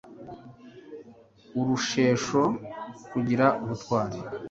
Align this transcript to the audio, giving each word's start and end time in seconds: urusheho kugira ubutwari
urusheho 1.59 2.41
kugira 3.11 3.45
ubutwari 3.63 4.17